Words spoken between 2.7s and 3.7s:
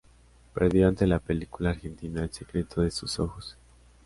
de sus ojos".